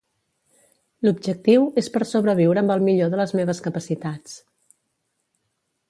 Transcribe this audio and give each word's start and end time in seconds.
L'objectiu 1.07 1.67
és 1.83 1.89
per 1.97 2.01
sobreviure 2.13 2.63
amb 2.63 2.75
el 2.77 2.83
millor 2.89 3.13
de 3.15 3.21
les 3.21 3.35
meves 3.41 3.63
capacitats. 3.69 4.35